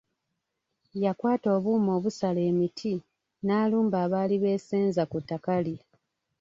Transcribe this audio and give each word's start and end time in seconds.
Yakwata 1.03 1.47
obuuma 1.57 1.91
obusala 1.97 2.41
emiti 2.49 2.93
n’alumba 3.45 3.97
abaali 4.05 4.35
besenzeza 4.43 5.03
ku 5.11 5.17
ttaka 5.23 5.55
lye. 5.65 5.77